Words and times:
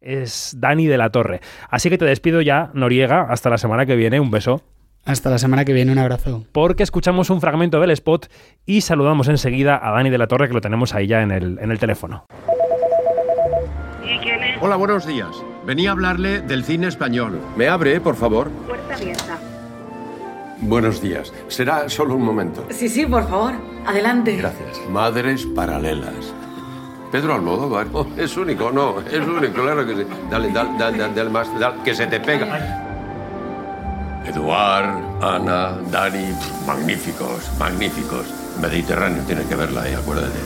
es 0.00 0.54
Dani 0.58 0.86
de 0.86 0.98
la 0.98 1.10
Torre. 1.10 1.40
Así 1.68 1.90
que 1.90 1.98
te 1.98 2.04
despido 2.04 2.40
ya, 2.40 2.70
Noriega, 2.74 3.22
hasta 3.30 3.50
la 3.50 3.58
semana 3.58 3.86
que 3.86 3.96
viene. 3.96 4.20
Un 4.20 4.30
beso. 4.30 4.62
Hasta 5.04 5.30
la 5.30 5.38
semana 5.38 5.64
que 5.64 5.72
viene, 5.72 5.92
un 5.92 5.98
abrazo. 5.98 6.44
Porque 6.52 6.82
escuchamos 6.82 7.30
un 7.30 7.40
fragmento 7.40 7.80
del 7.80 7.90
spot 7.92 8.30
y 8.66 8.82
saludamos 8.82 9.28
enseguida 9.28 9.80
a 9.82 9.92
Dani 9.92 10.10
de 10.10 10.18
la 10.18 10.26
Torre, 10.26 10.48
que 10.48 10.54
lo 10.54 10.60
tenemos 10.60 10.94
ahí 10.94 11.06
ya 11.06 11.22
en 11.22 11.30
el, 11.30 11.58
en 11.58 11.70
el 11.70 11.78
teléfono. 11.78 12.26
Hola, 14.60 14.76
buenos 14.76 15.06
días. 15.06 15.30
Venía 15.64 15.88
a 15.90 15.92
hablarle 15.92 16.42
del 16.42 16.64
cine 16.64 16.88
español. 16.88 17.40
¿Me 17.56 17.68
abre, 17.68 17.98
por 18.00 18.14
favor? 18.14 18.50
Puerta 18.50 18.94
abierta. 18.94 19.38
Buenos 20.60 21.00
días. 21.00 21.32
Será 21.48 21.88
solo 21.88 22.14
un 22.14 22.22
momento. 22.22 22.66
Sí, 22.68 22.90
sí, 22.90 23.06
por 23.06 23.26
favor. 23.26 23.54
Adelante. 23.86 24.36
Gracias. 24.36 24.82
Madres 24.90 25.46
paralelas. 25.46 26.34
Pedro 27.10 27.34
Almodóvar. 27.34 27.86
Oh, 27.92 28.06
es 28.16 28.36
único, 28.36 28.70
no, 28.70 29.00
es 29.00 29.26
único, 29.26 29.62
claro 29.62 29.86
que 29.86 29.96
sí. 29.96 30.06
Dale, 30.30 30.50
dale, 30.52 30.70
dale, 30.78 30.98
dale, 30.98 31.30
más, 31.30 31.48
dale, 31.58 31.76
que 31.84 31.94
se 31.94 32.06
te 32.06 32.20
pega. 32.20 32.86
Eduard, 34.26 35.22
Ana, 35.22 35.76
Dani, 35.90 36.32
magníficos, 36.66 37.50
magníficos. 37.58 38.26
Mediterráneo 38.60 39.22
tiene 39.24 39.44
que 39.44 39.54
verla, 39.54 39.88
eh, 39.88 39.96
acuérdate. 39.96 40.38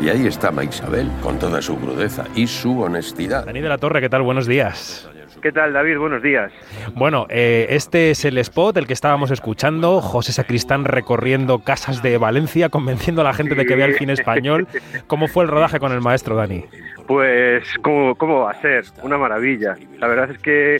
Y 0.00 0.08
ahí 0.08 0.26
está 0.26 0.50
Ma 0.50 0.64
Isabel, 0.64 1.10
con 1.22 1.38
toda 1.38 1.62
su 1.62 1.76
crudeza 1.78 2.24
y 2.34 2.46
su 2.46 2.80
honestidad. 2.80 3.46
Dani 3.46 3.60
de 3.60 3.68
la 3.68 3.78
Torre, 3.78 4.00
¿qué 4.00 4.08
tal? 4.08 4.22
Buenos 4.22 4.46
días. 4.46 5.08
¿Qué 5.42 5.50
tal, 5.50 5.72
David? 5.72 5.98
Buenos 5.98 6.22
días. 6.22 6.52
Bueno, 6.94 7.26
eh, 7.28 7.66
este 7.70 8.12
es 8.12 8.24
el 8.24 8.38
spot, 8.38 8.76
el 8.76 8.86
que 8.86 8.92
estábamos 8.92 9.32
escuchando. 9.32 10.00
José 10.00 10.32
Sacristán 10.32 10.84
recorriendo 10.84 11.58
casas 11.58 12.00
de 12.00 12.16
Valencia, 12.16 12.68
convenciendo 12.68 13.22
a 13.22 13.24
la 13.24 13.32
gente 13.32 13.56
de 13.56 13.66
que 13.66 13.74
vea 13.74 13.86
el 13.86 13.96
cine 13.96 14.12
español. 14.12 14.68
¿Cómo 15.08 15.26
fue 15.26 15.42
el 15.42 15.50
rodaje 15.50 15.80
con 15.80 15.90
el 15.90 16.00
maestro, 16.00 16.36
Dani? 16.36 16.64
Pues, 17.08 17.64
¿cómo, 17.82 18.14
¿cómo 18.14 18.42
va 18.42 18.52
a 18.52 18.60
ser? 18.62 18.84
Una 19.02 19.18
maravilla. 19.18 19.74
La 19.98 20.06
verdad 20.06 20.30
es 20.30 20.38
que 20.38 20.78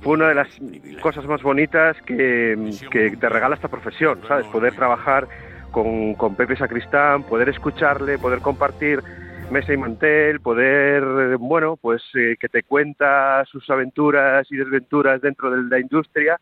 fue 0.00 0.12
una 0.12 0.28
de 0.28 0.34
las 0.36 0.48
cosas 1.00 1.26
más 1.26 1.42
bonitas 1.42 1.96
que, 2.02 2.56
que 2.92 3.16
te 3.16 3.28
regala 3.28 3.56
esta 3.56 3.66
profesión, 3.66 4.20
¿sabes? 4.28 4.46
Poder 4.46 4.74
trabajar 4.74 5.26
con, 5.72 6.14
con 6.14 6.36
Pepe 6.36 6.54
Sacristán, 6.54 7.24
poder 7.24 7.48
escucharle, 7.48 8.16
poder 8.16 8.38
compartir 8.38 9.02
mesa 9.50 9.72
y 9.72 9.76
mantel, 9.76 10.40
poder, 10.40 11.36
bueno, 11.38 11.76
pues 11.76 12.02
eh, 12.14 12.36
que 12.38 12.48
te 12.48 12.62
cuenta 12.62 13.44
sus 13.46 13.68
aventuras 13.70 14.46
y 14.50 14.56
desventuras 14.56 15.20
dentro 15.20 15.50
de 15.50 15.62
la 15.62 15.80
industria 15.80 16.38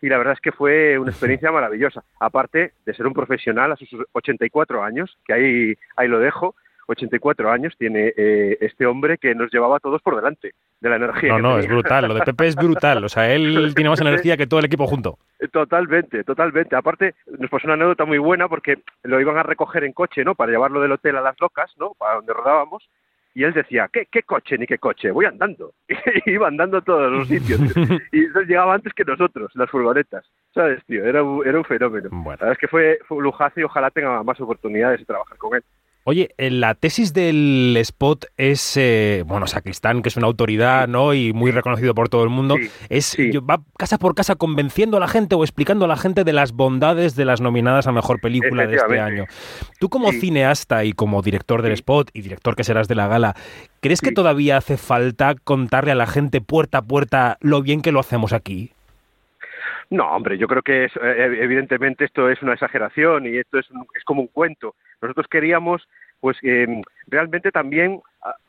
y 0.00 0.08
la 0.08 0.18
verdad 0.18 0.34
es 0.34 0.40
que 0.40 0.52
fue 0.52 0.98
una 0.98 1.10
experiencia 1.12 1.52
maravillosa. 1.52 2.02
Aparte 2.20 2.72
de 2.84 2.94
ser 2.94 3.06
un 3.06 3.14
profesional 3.14 3.72
a 3.72 3.76
sus 3.76 3.88
84 4.12 4.82
años, 4.82 5.16
que 5.24 5.32
ahí, 5.32 5.74
ahí 5.96 6.08
lo 6.08 6.18
dejo, 6.18 6.56
84 6.86 7.50
años 7.50 7.74
tiene 7.78 8.12
eh, 8.16 8.58
este 8.60 8.86
hombre 8.86 9.18
que 9.18 9.34
nos 9.34 9.52
llevaba 9.52 9.76
a 9.76 9.80
todos 9.80 10.02
por 10.02 10.16
delante 10.16 10.52
de 10.80 10.88
la 10.90 10.96
energía. 10.96 11.30
No, 11.30 11.36
que 11.36 11.42
no, 11.42 11.48
tenía. 11.50 11.60
es 11.60 11.68
brutal. 11.68 12.08
Lo 12.08 12.14
de 12.14 12.22
Pepe 12.22 12.46
es 12.48 12.56
brutal. 12.56 13.04
O 13.04 13.08
sea, 13.08 13.32
él 13.32 13.72
tiene 13.74 13.90
más 13.90 14.00
energía 14.00 14.36
que 14.36 14.46
todo 14.46 14.60
el 14.60 14.66
equipo 14.66 14.86
junto. 14.86 15.18
Totalmente, 15.50 16.24
totalmente. 16.24 16.76
Aparte, 16.76 17.14
nos 17.38 17.50
pasó 17.50 17.66
una 17.66 17.74
anécdota 17.74 18.04
muy 18.04 18.18
buena 18.18 18.48
porque 18.48 18.78
lo 19.02 19.20
iban 19.20 19.38
a 19.38 19.42
recoger 19.42 19.84
en 19.84 19.92
coche, 19.92 20.24
¿no? 20.24 20.34
Para 20.34 20.52
llevarlo 20.52 20.80
del 20.80 20.92
hotel 20.92 21.16
a 21.16 21.22
las 21.22 21.40
locas, 21.40 21.72
¿no? 21.78 21.94
Para 21.94 22.16
donde 22.16 22.32
rodábamos. 22.32 22.88
Y 23.34 23.44
él 23.44 23.54
decía, 23.54 23.88
¿qué, 23.90 24.06
qué 24.10 24.24
coche 24.24 24.58
ni 24.58 24.66
qué 24.66 24.78
coche? 24.78 25.10
Voy 25.10 25.24
andando. 25.24 25.72
Y 26.26 26.32
iba 26.32 26.48
andando 26.48 26.78
a 26.78 26.82
todos 26.82 27.10
los 27.10 27.28
sitios. 27.28 27.60
y 28.12 28.28
llegaba 28.46 28.74
antes 28.74 28.92
que 28.92 29.04
nosotros, 29.04 29.50
las 29.54 29.70
furgonetas. 29.70 30.24
¿Sabes, 30.54 30.84
tío? 30.84 31.04
Era 31.04 31.22
un, 31.22 31.46
era 31.46 31.58
un 31.58 31.64
fenómeno. 31.64 32.10
Bueno. 32.12 32.38
La 32.40 32.46
verdad 32.46 32.52
es 32.52 32.58
que 32.58 32.68
fue, 32.68 32.98
fue 33.06 33.16
un 33.18 33.24
lujazo 33.24 33.60
y 33.60 33.64
ojalá 33.64 33.90
tenga 33.90 34.22
más 34.22 34.38
oportunidades 34.40 35.00
de 35.00 35.06
trabajar 35.06 35.38
con 35.38 35.54
él. 35.54 35.64
Oye, 36.04 36.30
eh, 36.36 36.50
la 36.50 36.74
tesis 36.74 37.12
del 37.12 37.76
spot 37.78 38.24
es, 38.36 38.76
eh, 38.76 39.22
bueno, 39.24 39.46
Sacristán, 39.46 40.02
que 40.02 40.08
es 40.08 40.16
una 40.16 40.26
autoridad, 40.26 40.88
¿no? 40.88 41.14
Y 41.14 41.32
muy 41.32 41.52
reconocido 41.52 41.94
por 41.94 42.08
todo 42.08 42.24
el 42.24 42.28
mundo, 42.30 42.56
Sí, 42.56 42.68
es 42.88 43.04
sí. 43.06 43.30
va 43.38 43.62
casa 43.78 43.98
por 43.98 44.16
casa 44.16 44.34
convenciendo 44.34 44.96
a 44.96 45.00
la 45.00 45.06
gente 45.06 45.36
o 45.36 45.44
explicando 45.44 45.84
a 45.84 45.88
la 45.88 45.96
gente 45.96 46.24
de 46.24 46.32
las 46.32 46.52
bondades 46.52 47.14
de 47.14 47.24
las 47.24 47.40
nominadas 47.40 47.86
a 47.86 47.92
mejor 47.92 48.20
película 48.20 48.66
de 48.66 48.76
este 48.76 48.98
año. 48.98 49.26
Tú 49.78 49.88
como 49.88 50.10
Sí. 50.10 50.20
cineasta 50.20 50.84
y 50.84 50.92
como 50.92 51.22
director 51.22 51.62
del 51.62 51.72
spot 51.72 52.10
y 52.12 52.22
director 52.22 52.56
que 52.56 52.64
serás 52.64 52.88
de 52.88 52.96
la 52.96 53.06
gala, 53.06 53.36
¿crees 53.80 54.00
que 54.00 54.10
todavía 54.10 54.56
hace 54.56 54.76
falta 54.76 55.36
contarle 55.44 55.92
a 55.92 55.96
la 55.96 56.06
gente 56.08 56.40
puerta 56.40 56.78
a 56.78 56.82
puerta 56.82 57.38
lo 57.40 57.62
bien 57.62 57.80
que 57.80 57.92
lo 57.92 58.00
hacemos 58.00 58.32
aquí? 58.32 58.72
No, 59.92 60.10
hombre, 60.10 60.38
yo 60.38 60.48
creo 60.48 60.62
que 60.62 60.86
es, 60.86 60.92
eh, 60.96 61.36
evidentemente 61.42 62.06
esto 62.06 62.30
es 62.30 62.40
una 62.40 62.54
exageración 62.54 63.26
y 63.26 63.36
esto 63.36 63.58
es, 63.58 63.66
es 63.94 64.02
como 64.04 64.22
un 64.22 64.28
cuento. 64.28 64.74
Nosotros 65.02 65.26
queríamos, 65.30 65.86
pues, 66.18 66.38
eh, 66.42 66.66
realmente 67.08 67.52
también 67.52 68.00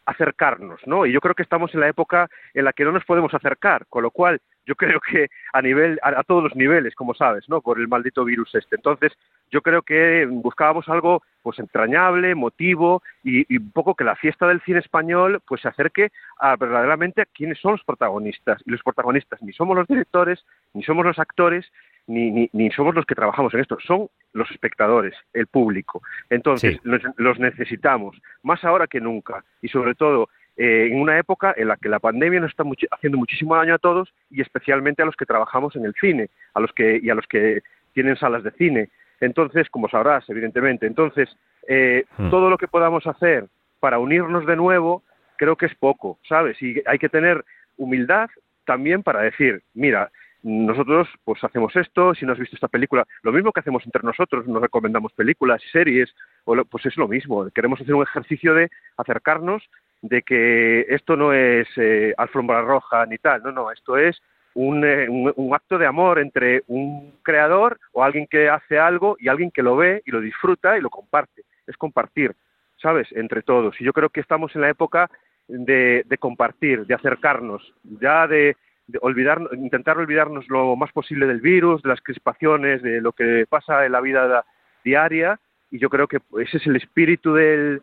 acercarnos, 0.05 0.79
¿no? 0.85 1.05
Y 1.05 1.11
yo 1.11 1.19
creo 1.19 1.35
que 1.35 1.43
estamos 1.43 1.73
en 1.73 1.81
la 1.81 1.89
época 1.89 2.29
en 2.53 2.63
la 2.63 2.71
que 2.71 2.85
no 2.85 2.93
nos 2.93 3.03
podemos 3.03 3.33
acercar, 3.33 3.85
con 3.87 4.03
lo 4.03 4.11
cual 4.11 4.39
yo 4.65 4.75
creo 4.77 5.01
que 5.01 5.27
a 5.51 5.61
nivel, 5.61 5.99
a, 6.01 6.17
a 6.17 6.23
todos 6.23 6.43
los 6.43 6.55
niveles, 6.55 6.95
como 6.95 7.13
sabes, 7.13 7.49
¿no? 7.49 7.59
Por 7.59 7.77
el 7.77 7.89
maldito 7.89 8.23
virus 8.23 8.55
este. 8.55 8.77
Entonces, 8.77 9.11
yo 9.53 9.61
creo 9.61 9.83
que 9.83 10.25
buscábamos 10.25 10.89
algo, 10.89 11.21
pues, 11.43 11.59
entrañable, 11.59 12.31
emotivo 12.31 13.03
y, 13.23 13.45
y 13.53 13.57
un 13.59 13.71
poco 13.71 13.93
que 13.93 14.03
la 14.03 14.15
fiesta 14.15 14.47
del 14.47 14.61
cine 14.61 14.79
español, 14.79 15.41
pues, 15.47 15.61
se 15.61 15.67
acerque 15.67 16.11
a 16.39 16.55
verdaderamente 16.55 17.21
a 17.21 17.25
quiénes 17.25 17.59
son 17.59 17.73
los 17.73 17.83
protagonistas. 17.83 18.61
Y 18.65 18.71
los 18.71 18.81
protagonistas 18.81 19.41
ni 19.43 19.53
somos 19.53 19.77
los 19.77 19.87
directores, 19.87 20.43
ni 20.73 20.81
somos 20.83 21.05
los 21.05 21.19
actores, 21.19 21.71
ni, 22.07 22.31
ni, 22.31 22.49
ni 22.51 22.71
somos 22.71 22.95
los 22.95 23.05
que 23.05 23.15
trabajamos 23.15 23.53
en 23.53 23.59
esto, 23.61 23.77
son 23.79 24.07
los 24.33 24.49
espectadores, 24.51 25.13
el 25.33 25.45
público. 25.47 26.01
Entonces, 26.29 26.73
Sí. 26.73 26.81
los, 26.83 27.01
los 27.17 27.37
necesitamos, 27.39 28.19
más 28.41 28.63
ahora 28.63 28.87
que 28.87 28.99
nunca, 28.99 29.45
y 29.61 29.67
sobre 29.69 29.93
todo 29.93 30.29
eh, 30.57 30.89
en 30.91 30.99
una 30.99 31.17
época 31.19 31.53
en 31.55 31.67
la 31.67 31.77
que 31.77 31.89
la 31.89 31.99
pandemia 31.99 32.39
nos 32.39 32.51
está 32.51 32.63
haciendo 32.91 33.17
muchísimo 33.19 33.55
daño 33.55 33.75
a 33.75 33.79
todos 33.79 34.13
y 34.31 34.41
especialmente 34.41 35.01
a 35.01 35.05
los 35.05 35.15
que 35.15 35.25
trabajamos 35.25 35.75
en 35.75 35.85
el 35.85 35.93
cine, 35.93 36.29
a 36.55 36.59
los 36.59 36.71
que 36.73 36.99
y 37.01 37.09
a 37.09 37.15
los 37.15 37.27
que 37.27 37.61
tienen 37.93 38.17
salas 38.17 38.43
de 38.43 38.51
cine. 38.51 38.89
Entonces, 39.23 39.69
como 39.69 39.87
sabrás, 39.89 40.29
evidentemente, 40.29 40.85
entonces 40.87 41.29
eh, 41.67 42.05
Hmm. 42.17 42.29
todo 42.29 42.49
lo 42.49 42.57
que 42.57 42.67
podamos 42.67 43.07
hacer 43.07 43.45
para 43.79 43.97
unirnos 43.99 44.45
de 44.45 44.55
nuevo, 44.55 45.01
creo 45.37 45.55
que 45.55 45.65
es 45.67 45.75
poco, 45.75 46.19
¿sabes? 46.27 46.61
Y 46.61 46.81
hay 46.85 46.99
que 46.99 47.09
tener 47.09 47.43
humildad 47.77 48.29
también 48.65 49.01
para 49.03 49.21
decir, 49.21 49.61
mira, 49.73 50.11
nosotros 50.43 51.07
pues 51.23 51.41
hacemos 51.43 51.73
esto, 51.77 52.13
si 52.15 52.25
no 52.25 52.33
has 52.33 52.39
visto 52.39 52.55
esta 52.57 52.67
película, 52.67 53.05
lo 53.21 53.31
mismo 53.31 53.51
que 53.53 53.61
hacemos 53.61 53.85
entre 53.85 54.03
nosotros, 54.03 54.45
nos 54.45 54.61
recomendamos 54.61 55.13
películas 55.13 55.63
y 55.65 55.69
series, 55.69 56.13
o 56.43 56.53
lo- 56.55 56.65
pues 56.65 56.85
es 56.85 56.97
lo 56.97 57.07
mismo, 57.07 57.49
queremos 57.55 57.79
hacer 57.79 57.95
un 57.95 58.03
ejercicio 58.03 58.53
de 58.53 58.69
acercarnos, 58.97 59.63
de 60.01 60.21
que 60.21 60.81
esto 60.89 61.15
no 61.15 61.31
es 61.31 61.67
eh, 61.77 62.13
alfombra 62.17 62.61
roja 62.61 63.05
ni 63.05 63.17
tal, 63.17 63.41
no, 63.41 63.51
no, 63.53 63.71
esto 63.71 63.97
es 63.97 64.21
un, 64.55 64.83
eh, 64.85 65.07
un, 65.09 65.33
un 65.35 65.55
acto 65.55 65.77
de 65.77 65.85
amor 65.85 66.19
entre 66.19 66.63
un 66.67 67.13
creador 67.23 67.79
o 67.91 68.03
alguien 68.03 68.27
que 68.27 68.49
hace 68.49 68.77
algo 68.79 69.17
y 69.19 69.27
alguien 69.27 69.51
que 69.51 69.63
lo 69.63 69.75
ve 69.75 70.01
y 70.05 70.11
lo 70.11 70.21
disfruta 70.21 70.77
y 70.77 70.81
lo 70.81 70.89
comparte, 70.89 71.43
es 71.67 71.75
compartir, 71.77 72.33
¿sabes? 72.77 73.07
Entre 73.13 73.41
todos. 73.41 73.79
Y 73.79 73.83
yo 73.83 73.93
creo 73.93 74.09
que 74.09 74.19
estamos 74.21 74.53
en 74.55 74.61
la 74.61 74.69
época 74.69 75.09
de, 75.47 76.03
de 76.05 76.17
compartir, 76.17 76.85
de 76.85 76.93
acercarnos, 76.95 77.73
ya 77.99 78.27
de, 78.27 78.55
intentar 79.53 79.97
olvidarnos 79.97 80.47
lo 80.49 80.75
más 80.75 80.91
posible 80.91 81.25
del 81.25 81.41
virus, 81.41 81.81
de 81.81 81.89
las 81.89 82.01
crispaciones, 82.01 82.81
de 82.81 83.01
lo 83.01 83.11
que 83.13 83.45
pasa 83.49 83.85
en 83.85 83.91
la 83.93 84.01
vida 84.01 84.27
da- 84.27 84.45
diaria. 84.83 85.39
Y 85.71 85.79
yo 85.79 85.89
creo 85.89 86.07
que 86.07 86.19
ese 86.41 86.57
es 86.57 86.67
el 86.67 86.75
espíritu 86.75 87.33
del, 87.33 87.81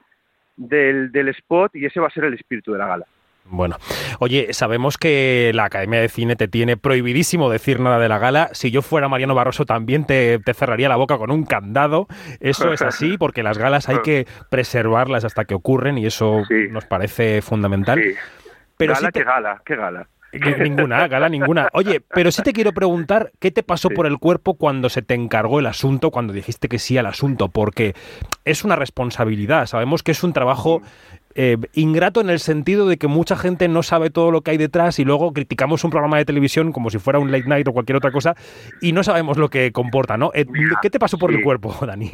del, 0.56 1.10
del 1.10 1.28
spot 1.28 1.74
y 1.74 1.86
ese 1.86 2.00
va 2.00 2.06
a 2.06 2.10
ser 2.10 2.24
el 2.24 2.34
espíritu 2.34 2.72
de 2.72 2.78
la 2.78 2.86
gala. 2.86 3.06
Bueno, 3.52 3.76
oye, 4.20 4.52
sabemos 4.52 4.96
que 4.96 5.50
la 5.54 5.64
Academia 5.64 6.00
de 6.00 6.08
Cine 6.08 6.36
te 6.36 6.46
tiene 6.48 6.76
prohibidísimo 6.76 7.50
decir 7.50 7.80
nada 7.80 7.98
de 7.98 8.08
la 8.08 8.18
gala. 8.18 8.48
Si 8.52 8.70
yo 8.70 8.80
fuera 8.80 9.08
Mariano 9.08 9.34
Barroso 9.34 9.66
también 9.66 10.04
te, 10.04 10.38
te 10.38 10.54
cerraría 10.54 10.88
la 10.88 10.96
boca 10.96 11.18
con 11.18 11.30
un 11.32 11.44
candado. 11.44 12.06
Eso 12.38 12.72
es 12.72 12.80
así 12.82 13.16
porque 13.18 13.42
las 13.42 13.58
galas 13.58 13.88
hay 13.88 13.98
que 14.02 14.26
preservarlas 14.50 15.24
hasta 15.24 15.44
que 15.44 15.54
ocurren 15.54 15.98
y 15.98 16.06
eso 16.06 16.42
Sí. 16.48 16.68
nos 16.70 16.84
parece 16.86 17.42
fundamental. 17.42 18.00
Sí. 18.02 18.14
Pero 18.76 18.94
gala, 18.94 19.08
sí 19.08 19.12
te- 19.12 19.18
qué 19.20 19.24
gala, 19.24 19.62
qué 19.64 19.76
gala. 19.76 20.06
Ni- 20.32 20.68
Ninguna, 20.70 21.08
gala 21.08 21.28
ninguna. 21.28 21.68
Oye, 21.72 22.00
pero 22.14 22.30
sí 22.30 22.42
te 22.42 22.52
quiero 22.52 22.72
preguntar, 22.72 23.32
¿qué 23.40 23.50
te 23.50 23.62
pasó 23.62 23.88
Sí. 23.88 23.94
por 23.94 24.06
el 24.06 24.18
cuerpo 24.18 24.54
cuando 24.54 24.88
se 24.88 25.02
te 25.02 25.14
encargó 25.14 25.58
el 25.58 25.66
asunto, 25.66 26.10
cuando 26.10 26.32
dijiste 26.32 26.68
que 26.68 26.78
sí 26.78 26.96
al 26.98 27.06
asunto? 27.06 27.48
Porque 27.48 27.94
es 28.44 28.64
una 28.64 28.76
responsabilidad. 28.76 29.66
Sabemos 29.66 30.02
que 30.02 30.12
es 30.12 30.22
un 30.22 30.32
trabajo 30.32 30.82
eh, 31.36 31.56
ingrato 31.74 32.20
en 32.20 32.28
el 32.28 32.40
sentido 32.40 32.88
de 32.88 32.96
que 32.96 33.06
mucha 33.06 33.36
gente 33.36 33.68
no 33.68 33.82
sabe 33.84 34.10
todo 34.10 34.30
lo 34.32 34.40
que 34.42 34.50
hay 34.50 34.56
detrás 34.56 34.98
y 34.98 35.04
luego 35.04 35.32
criticamos 35.32 35.84
un 35.84 35.90
programa 35.90 36.16
de 36.18 36.24
televisión 36.24 36.72
como 36.72 36.90
si 36.90 36.98
fuera 36.98 37.20
un 37.20 37.30
late 37.30 37.46
night 37.46 37.68
o 37.68 37.72
cualquier 37.72 37.96
otra 37.96 38.10
cosa 38.10 38.34
y 38.80 38.92
no 38.92 39.04
sabemos 39.04 39.38
lo 39.38 39.48
que 39.48 39.70
comporta, 39.70 40.16
¿no? 40.16 40.32
Eh, 40.34 40.44
¿Qué 40.82 40.90
te 40.90 40.98
pasó 40.98 41.18
por 41.18 41.30
el 41.32 41.40
cuerpo, 41.42 41.74
Dani? 41.86 42.10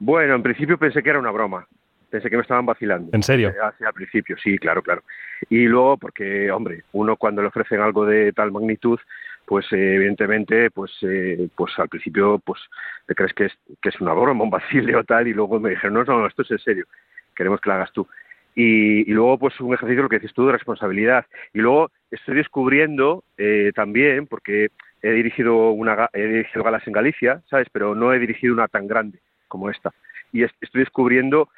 Bueno, 0.00 0.34
en 0.34 0.42
principio 0.42 0.78
pensé 0.78 1.02
que 1.02 1.10
era 1.10 1.18
una 1.20 1.30
broma. 1.30 1.66
Pensé 2.10 2.28
que 2.28 2.36
me 2.36 2.42
estaban 2.42 2.66
vacilando. 2.66 3.10
¿En 3.12 3.22
serio? 3.22 3.50
Eh, 3.50 3.54
Así 3.62 3.84
al 3.84 3.92
principio, 3.92 4.36
sí, 4.42 4.58
claro, 4.58 4.82
claro. 4.82 5.02
Y 5.48 5.66
luego, 5.66 5.96
porque, 5.96 6.50
hombre, 6.50 6.82
uno 6.92 7.16
cuando 7.16 7.40
le 7.42 7.48
ofrecen 7.48 7.80
algo 7.80 8.04
de 8.04 8.32
tal 8.32 8.50
magnitud, 8.50 8.98
pues 9.46 9.66
eh, 9.72 9.94
evidentemente, 9.94 10.70
pues, 10.70 10.92
eh, 11.02 11.48
pues 11.56 11.72
al 11.78 11.88
principio, 11.88 12.38
pues 12.38 12.60
te 13.06 13.14
crees 13.14 13.32
que 13.32 13.46
es, 13.46 13.52
que 13.80 13.88
es 13.88 14.00
una 14.00 14.12
broma, 14.12 14.44
un 14.44 14.50
vacile 14.50 14.94
o 14.96 15.04
tal, 15.04 15.28
y 15.28 15.34
luego 15.34 15.58
me 15.58 15.70
dijeron, 15.70 15.94
no, 15.94 16.04
no, 16.04 16.26
esto 16.26 16.42
es 16.42 16.50
en 16.50 16.58
serio, 16.58 16.86
queremos 17.34 17.60
que 17.60 17.68
lo 17.68 17.74
hagas 17.74 17.92
tú. 17.92 18.06
Y, 18.54 19.04
luego, 19.12 19.38
pues 19.38 19.58
un 19.60 19.72
ejercicio, 19.74 20.02
lo 20.02 20.08
que 20.08 20.18
dices 20.18 20.34
tú, 20.34 20.46
de 20.46 20.52
responsabilidad. 20.52 21.24
Y 21.52 21.60
luego 21.60 21.90
estoy 22.10 22.36
descubriendo 22.36 23.24
eh, 23.38 23.70
también, 23.74 24.26
porque 24.26 24.68
he 25.02 25.10
dirigido, 25.12 25.70
una, 25.70 26.08
he 26.12 26.26
dirigido 26.26 26.64
galas 26.64 26.86
en 26.86 26.92
Galicia, 26.92 27.42
¿sabes? 27.48 27.68
Pero 27.72 27.94
no 27.94 28.12
he 28.12 28.18
dirigido 28.18 28.52
una 28.52 28.68
tan 28.68 28.86
grande 28.86 29.20
como 29.48 29.70
esta. 29.70 29.92
Y 30.32 30.42
estoy 30.42 30.80
descubriendo 30.80 31.48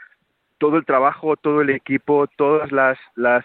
todo 0.63 0.77
el 0.77 0.85
trabajo, 0.85 1.37
todo 1.37 1.61
el 1.61 1.71
equipo, 1.71 2.29
todas 2.37 2.71
las, 2.71 2.97
las, 3.17 3.45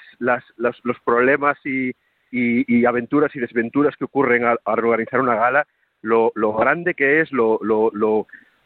los 0.59 0.99
problemas 1.03 1.57
y, 1.65 1.91
y, 2.29 2.85
aventuras 2.85 3.35
y 3.35 3.39
desventuras 3.39 3.95
que 3.97 4.05
ocurren 4.05 4.45
al, 4.45 4.59
organizar 4.65 5.19
una 5.19 5.33
gala, 5.33 5.65
lo, 6.03 6.31
lo, 6.35 6.53
grande 6.53 6.93
que 6.93 7.21
es, 7.21 7.31
lo, 7.31 7.57
lo, 7.63 7.89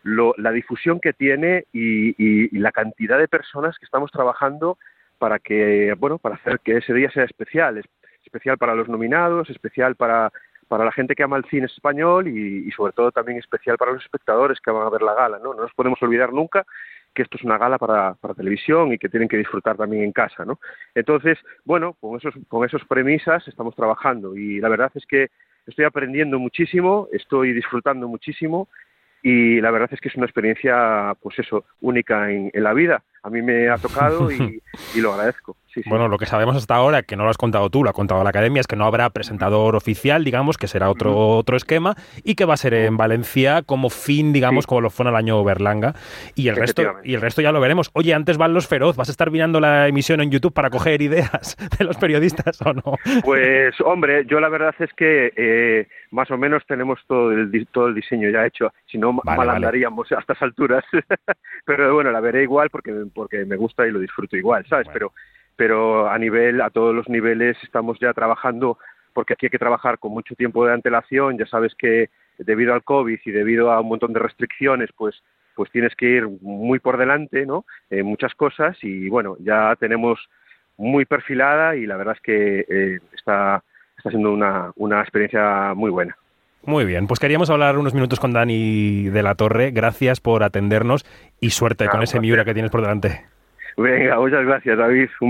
lo, 0.04 0.34
la 0.38 0.52
difusión 0.52 1.00
que 1.00 1.14
tiene 1.14 1.64
y, 1.72 2.14
y, 2.22 2.60
la 2.60 2.74
cantidad 2.74 3.18
de 3.18 3.30
personas 3.30 3.78
que 3.80 3.86
estamos 3.86 4.12
trabajando 4.12 4.78
para 5.18 5.40
que, 5.40 5.96
bueno, 5.98 6.18
para 6.18 6.36
hacer 6.36 6.60
que 6.60 6.76
ese 6.76 6.94
día 6.94 7.10
sea 7.10 7.24
especial, 7.24 7.82
especial 8.26 8.58
para 8.58 8.76
los 8.76 8.90
nominados, 8.90 9.50
especial 9.50 9.96
para, 9.96 10.30
para 10.68 10.84
la 10.84 10.92
gente 10.92 11.16
que 11.16 11.24
ama 11.24 11.38
el 11.38 11.46
cine 11.46 11.68
español 11.68 12.28
y, 12.28 12.68
y, 12.68 12.72
sobre 12.72 12.92
todo 12.92 13.14
también 13.14 13.38
especial 13.38 13.78
para 13.78 13.94
los 13.94 14.04
espectadores 14.04 14.60
que 14.60 14.72
van 14.72 14.86
a 14.86 14.90
ver 14.90 15.04
la 15.04 15.14
gala, 15.14 15.40
¿no? 15.40 15.54
No 15.54 15.62
nos 15.62 15.74
podemos 15.74 16.04
olvidar 16.04 16.34
nunca 16.34 16.66
que 17.14 17.24
esto 17.24 17.38
es 17.38 17.44
una 17.44 17.58
gala 17.58 17.78
para, 17.78 18.16
televisión 18.36 18.94
y 18.94 18.98
que 18.98 19.10
tienen 19.10 19.30
que 19.30 19.38
disfrutar 19.38 19.78
también 19.78 20.04
en 20.04 20.12
casa, 20.12 20.46
¿no? 20.46 20.60
Entonces, 20.96 21.38
bueno, 21.66 21.94
con 22.00 22.18
esos, 22.18 22.34
con 22.48 22.66
esos 22.66 22.84
premisas 22.86 23.48
estamos 23.48 23.76
trabajando 23.76 24.36
y 24.36 24.60
la 24.60 24.70
verdad 24.70 24.92
es 24.96 25.06
que 25.06 25.30
estoy 25.68 25.86
aprendiendo 25.86 26.40
muchísimo, 26.40 27.08
estoy 27.12 27.54
disfrutando 27.54 28.08
muchísimo 28.08 28.70
y 29.22 29.62
la 29.62 29.72
verdad 29.72 29.90
es 29.92 30.00
que 30.00 30.10
es 30.10 30.16
una 30.16 30.26
experiencia, 30.26 31.16
pues 31.22 31.38
eso, 31.40 31.66
única 31.82 32.32
en, 32.32 32.50
en 32.54 32.64
la 32.64 32.74
vida 32.74 33.04
a 33.24 33.30
mí 33.30 33.42
me 33.42 33.70
ha 33.70 33.78
tocado 33.78 34.32
y, 34.32 34.62
lo 35.00 35.14
agradezco. 35.14 35.58
Bueno, 35.86 36.10
lo 36.10 36.18
que 36.18 36.26
sabemos 36.26 36.58
hasta 36.58 36.76
ahora, 36.76 37.02
que 37.04 37.16
no 37.16 37.24
lo 37.24 37.30
has 37.30 37.38
contado 37.38 37.70
tú, 37.70 37.84
lo 37.84 37.90
ha 37.90 37.94
contado 37.94 38.24
la 38.24 38.30
academia, 38.30 38.60
es 38.60 38.68
que 38.68 38.76
no 38.76 38.86
habrá 38.86 39.10
presentador 39.10 39.76
oficial, 39.78 40.26
digamos, 40.26 40.58
que 40.58 40.68
será 40.68 40.90
otro, 40.90 41.16
otro 41.30 41.56
esquema, 41.56 41.96
y 42.26 42.36
que 42.36 42.44
va 42.44 42.56
a 42.56 42.58
ser 42.58 42.74
en 42.74 42.98
Valencia 42.98 43.62
como 43.62 43.90
fin, 43.90 44.34
digamos, 44.34 44.68
como 44.68 44.82
lo 44.82 44.90
fue 44.90 45.06
en 45.06 45.10
el 45.12 45.16
año 45.16 45.42
Berlanga. 45.46 45.94
Y 46.36 46.50
el, 46.50 46.58
resto, 46.58 46.84
y 47.06 47.14
el 47.14 47.22
resto 47.22 47.42
ya 47.42 47.54
lo 47.54 47.62
veremos. 47.62 47.90
Oye, 47.94 48.14
antes 48.14 48.38
van 48.38 48.54
los 48.54 48.68
feroz, 48.68 48.98
¿vas 48.98 49.08
a 49.08 49.12
estar 49.12 49.32
mirando 49.32 49.62
la 49.62 49.88
emisión 49.88 50.20
en 50.20 50.30
YouTube 50.30 50.54
para 50.54 50.70
coger 50.70 51.02
ideas 51.02 51.56
de 51.80 51.86
los 51.86 51.98
periodistas 51.98 52.62
o 52.64 52.74
no? 52.74 52.98
Pues, 53.24 53.80
hombre, 53.82 54.26
yo 54.26 54.42
la 54.42 54.50
verdad 54.50 54.76
es 54.80 54.92
que 54.94 55.32
eh, 55.38 55.88
más 56.12 56.30
o 56.32 56.38
menos 56.38 56.64
tenemos 56.68 57.00
todo 57.08 57.32
el, 57.32 57.68
todo 57.72 57.88
el 57.88 57.96
diseño 57.96 58.30
ya 58.30 58.46
hecho, 58.46 58.74
si 58.88 58.98
no 58.98 59.14
mal 59.14 59.50
andaríamos 59.50 60.12
a 60.12 60.20
estas 60.20 60.42
alturas. 60.42 60.84
Pero 61.66 61.94
bueno, 61.94 62.12
la 62.12 62.20
veré 62.20 62.44
igual 62.44 62.70
porque 62.70 62.92
porque 63.14 63.46
me 63.46 63.58
gusta 63.58 63.88
y 63.88 63.92
lo 63.92 64.00
disfruto 64.00 64.38
igual, 64.38 64.66
¿sabes? 64.68 64.88
Pero, 64.94 65.14
pero 65.56 66.10
a 66.10 66.18
nivel, 66.18 66.62
a 66.62 66.70
todos 66.70 66.94
los 66.96 67.08
niveles 67.10 67.58
estamos 67.64 68.00
ya 68.00 68.14
trabajando, 68.14 68.78
porque 69.14 69.34
aquí 69.34 69.46
hay 69.48 69.52
que 69.52 69.60
trabajar 69.60 70.00
con 70.00 70.12
mucho 70.12 70.36
tiempo 70.36 70.66
de 70.66 70.74
antelación, 70.74 71.38
ya 71.38 71.46
sabes 71.46 71.76
que 71.76 72.10
debido 72.38 72.74
al 72.74 72.84
COVID 72.84 73.20
y 73.24 73.32
debido 73.32 73.72
a 73.72 73.82
un 73.82 73.90
montón 73.90 74.14
de 74.14 74.20
restricciones, 74.20 74.90
pues 74.96 75.22
pues 75.56 75.70
tienes 75.72 75.94
que 75.96 76.06
ir 76.06 76.28
muy 76.42 76.80
por 76.80 76.98
delante, 76.98 77.46
¿no? 77.46 77.66
En 77.90 78.06
muchas 78.06 78.34
cosas 78.36 78.78
y 78.82 79.10
bueno, 79.10 79.36
ya 79.40 79.76
tenemos 79.80 80.20
muy 80.78 81.06
perfilada 81.06 81.76
y 81.76 81.86
la 81.86 81.98
verdad 81.98 82.16
es 82.16 82.22
que 82.22 82.66
eh, 82.68 83.00
está, 83.14 83.64
está 83.98 84.10
siendo 84.10 84.32
una, 84.32 84.72
una 84.76 85.02
experiencia 85.02 85.74
muy 85.76 85.92
buena. 85.92 86.18
Muy 86.64 86.86
bien, 86.86 87.08
pues 87.08 87.20
queríamos 87.20 87.50
hablar 87.50 87.78
unos 87.78 87.94
minutos 87.94 88.20
con 88.20 88.34
Dani 88.34 89.10
de 89.10 89.24
la 89.24 89.36
Torre. 89.36 89.72
Gracias 89.72 90.20
por 90.20 90.44
atendernos 90.44 91.06
y 91.40 91.50
suerte 91.50 91.88
con 91.88 92.04
ese 92.04 92.20
Miura 92.20 92.46
que 92.46 92.54
tienes 92.54 92.72
por 92.72 92.82
delante. 92.82 93.26
Venga, 93.78 94.20
muchas 94.20 94.46
gracias, 94.46 94.78
David. 94.78 95.10
Un 95.22 95.30